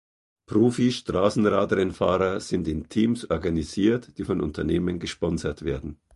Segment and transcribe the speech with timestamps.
[0.47, 5.99] Profi-Straßenradrennfahrer sind in Teams organisiert, die von Unternehmen gesponsert werden.